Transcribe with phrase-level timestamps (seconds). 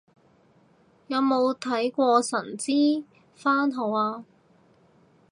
[1.05, 2.73] 有冇睇過神之
[3.35, 4.25] 番號啊